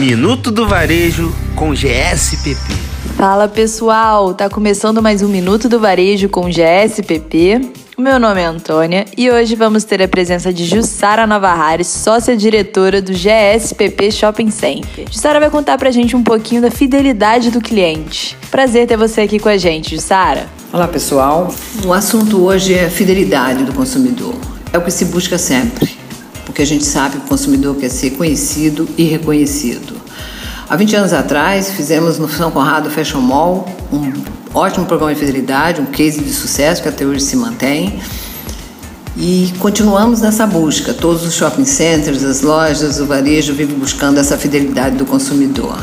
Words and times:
Minuto 0.00 0.50
do 0.50 0.66
Varejo 0.66 1.30
com 1.54 1.74
GSPP. 1.74 2.72
Fala 3.18 3.46
pessoal, 3.46 4.32
tá 4.32 4.48
começando 4.48 5.02
mais 5.02 5.20
um 5.20 5.28
Minuto 5.28 5.68
do 5.68 5.78
Varejo 5.78 6.26
com 6.30 6.48
GSPP. 6.48 7.60
Meu 7.98 8.18
nome 8.18 8.40
é 8.40 8.46
Antônia 8.46 9.04
e 9.14 9.30
hoje 9.30 9.54
vamos 9.54 9.84
ter 9.84 10.00
a 10.02 10.08
presença 10.08 10.54
de 10.54 10.64
Jussara 10.64 11.26
Navarrares, 11.26 11.86
sócia 11.86 12.34
diretora 12.34 13.02
do 13.02 13.12
GSPP 13.12 14.10
Shopping 14.10 14.50
Center. 14.50 15.04
Jussara 15.10 15.38
vai 15.38 15.50
contar 15.50 15.76
pra 15.76 15.90
gente 15.90 16.16
um 16.16 16.24
pouquinho 16.24 16.62
da 16.62 16.70
fidelidade 16.70 17.50
do 17.50 17.60
cliente. 17.60 18.38
Prazer 18.50 18.86
ter 18.86 18.96
você 18.96 19.20
aqui 19.20 19.38
com 19.38 19.50
a 19.50 19.58
gente, 19.58 19.96
Jussara. 19.96 20.48
Olá 20.72 20.88
pessoal, 20.88 21.54
o 21.84 21.92
assunto 21.92 22.42
hoje 22.42 22.72
é 22.72 22.88
fidelidade 22.88 23.64
do 23.64 23.74
consumidor. 23.74 24.34
É 24.72 24.78
o 24.78 24.82
que 24.82 24.90
se 24.90 25.04
busca 25.04 25.36
sempre, 25.36 25.99
porque 26.50 26.62
a 26.62 26.66
gente 26.66 26.84
sabe 26.84 27.16
que 27.16 27.26
o 27.26 27.28
consumidor 27.28 27.76
quer 27.76 27.88
ser 27.88 28.10
conhecido 28.10 28.88
e 28.98 29.04
reconhecido. 29.04 29.94
Há 30.68 30.74
20 30.74 30.96
anos 30.96 31.12
atrás, 31.12 31.70
fizemos 31.70 32.18
no 32.18 32.28
São 32.28 32.50
Conrado 32.50 32.90
Fashion 32.90 33.20
Mall 33.20 33.68
um 33.92 34.12
ótimo 34.52 34.84
programa 34.84 35.14
de 35.14 35.20
fidelidade, 35.20 35.80
um 35.80 35.86
case 35.86 36.20
de 36.20 36.32
sucesso 36.32 36.82
que 36.82 36.88
até 36.88 37.06
hoje 37.06 37.20
se 37.20 37.36
mantém. 37.36 38.00
E 39.16 39.52
continuamos 39.60 40.20
nessa 40.22 40.44
busca. 40.44 40.92
Todos 40.92 41.24
os 41.24 41.34
shopping 41.34 41.64
centers, 41.64 42.24
as 42.24 42.42
lojas, 42.42 42.98
o 42.98 43.06
varejo 43.06 43.54
vivem 43.54 43.78
buscando 43.78 44.18
essa 44.18 44.36
fidelidade 44.36 44.96
do 44.96 45.04
consumidor. 45.04 45.78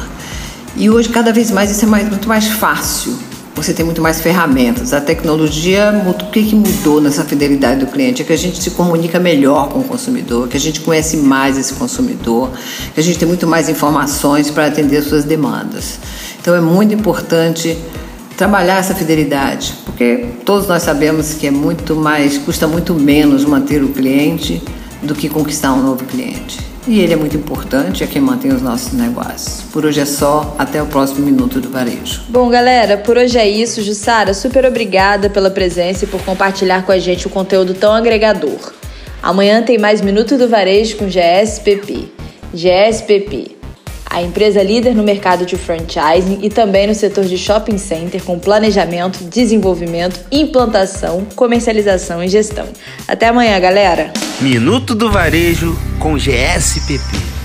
E 0.75 0.89
hoje, 0.89 1.07
cada 1.07 1.31
vez 1.31 1.49
mais, 1.49 1.71
isso 1.71 1.85
é 1.85 1.87
mais, 1.87 2.09
muito 2.09 2.27
mais 2.27 2.47
fácil. 2.47 3.17
Você 3.57 3.73
tem 3.73 3.83
muito 3.83 4.03
mais 4.03 4.21
ferramentas. 4.21 4.93
A 4.93 5.01
tecnologia, 5.01 5.91
o 6.05 6.13
que, 6.31 6.43
que 6.43 6.55
mudou 6.55 7.01
nessa 7.01 7.25
fidelidade 7.25 7.79
do 7.79 7.87
cliente? 7.87 8.21
É 8.21 8.25
que 8.25 8.31
a 8.31 8.37
gente 8.37 8.61
se 8.61 8.69
comunica 8.69 9.19
melhor 9.19 9.69
com 9.69 9.79
o 9.79 9.83
consumidor, 9.83 10.47
que 10.47 10.55
a 10.55 10.59
gente 10.59 10.79
conhece 10.81 11.17
mais 11.17 11.57
esse 11.57 11.73
consumidor, 11.73 12.51
que 12.93 12.99
a 12.99 13.03
gente 13.03 13.17
tem 13.17 13.27
muito 13.27 13.47
mais 13.47 13.67
informações 13.67 14.51
para 14.51 14.67
atender 14.67 15.01
suas 15.01 15.23
demandas. 15.23 15.97
Então, 16.39 16.53
é 16.53 16.61
muito 16.61 16.93
importante 16.93 17.75
trabalhar 18.37 18.77
essa 18.77 18.93
fidelidade, 18.93 19.73
porque 19.83 20.27
todos 20.45 20.67
nós 20.67 20.83
sabemos 20.83 21.33
que 21.33 21.47
é 21.47 21.51
muito 21.51 21.95
mais, 21.95 22.37
custa 22.37 22.67
muito 22.67 22.93
menos 22.93 23.43
manter 23.43 23.83
o 23.83 23.89
cliente 23.89 24.61
do 25.01 25.15
que 25.15 25.29
conquistar 25.29 25.73
um 25.73 25.81
novo 25.81 26.05
cliente. 26.05 26.59
E 26.87 27.01
ele 27.01 27.13
é 27.13 27.15
muito 27.17 27.35
importante, 27.35 28.03
é 28.03 28.07
quem 28.07 28.21
mantém 28.21 28.51
os 28.53 28.61
nossos 28.61 28.93
negócios. 28.93 29.63
Por 29.73 29.85
hoje 29.85 29.99
é 29.99 30.05
só, 30.05 30.55
até 30.57 30.81
o 30.81 30.85
próximo 30.85 31.25
Minuto 31.25 31.59
do 31.59 31.69
Varejo. 31.69 32.21
Bom, 32.29 32.49
galera, 32.49 32.97
por 32.97 33.17
hoje 33.17 33.37
é 33.37 33.47
isso. 33.47 33.81
Jussara, 33.81 34.33
super 34.33 34.65
obrigada 34.65 35.29
pela 35.29 35.51
presença 35.51 36.05
e 36.05 36.07
por 36.07 36.21
compartilhar 36.21 36.85
com 36.85 36.93
a 36.93 36.97
gente 36.97 37.27
o 37.27 37.29
conteúdo 37.29 37.73
tão 37.73 37.93
agregador. 37.93 38.71
Amanhã 39.21 39.61
tem 39.61 39.77
mais 39.77 39.99
Minuto 39.99 40.37
do 40.37 40.47
Varejo 40.47 40.95
com 40.95 41.07
GSPP. 41.07 42.09
GSPP 42.53 43.56
a 44.09 44.21
empresa 44.21 44.61
líder 44.63 44.95
no 44.95 45.03
mercado 45.03 45.45
de 45.45 45.55
franchising 45.57 46.39
e 46.41 46.49
também 46.49 46.87
no 46.87 46.95
setor 46.95 47.25
de 47.25 47.37
shopping 47.37 47.77
center 47.77 48.23
com 48.23 48.39
planejamento, 48.39 49.23
desenvolvimento, 49.23 50.19
implantação, 50.31 51.25
comercialização 51.35 52.23
e 52.23 52.27
gestão. 52.27 52.67
Até 53.07 53.27
amanhã, 53.27 53.59
galera! 53.59 54.11
Minuto 54.41 54.95
do 54.95 55.11
Varejo 55.11 55.77
com 55.99 56.17
GSPP. 56.17 57.36